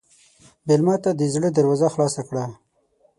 مېلمه 0.67 0.95
ته 1.03 1.11
د 1.19 1.21
زړه 1.33 1.49
دروازه 1.57 1.87
خلاصه 1.93 2.21
کړه. 2.29 2.43